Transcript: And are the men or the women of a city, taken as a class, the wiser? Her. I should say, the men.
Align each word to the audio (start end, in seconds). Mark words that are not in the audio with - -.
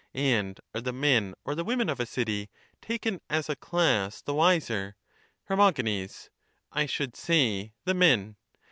And 0.15 0.59
are 0.73 0.81
the 0.81 0.91
men 0.93 1.35
or 1.45 1.53
the 1.53 1.63
women 1.63 1.87
of 1.87 1.99
a 1.99 2.07
city, 2.07 2.49
taken 2.81 3.21
as 3.29 3.49
a 3.49 3.55
class, 3.55 4.19
the 4.23 4.33
wiser? 4.33 4.95
Her. 5.43 5.73
I 6.71 6.85
should 6.87 7.15
say, 7.15 7.73
the 7.85 7.93
men. 7.93 8.35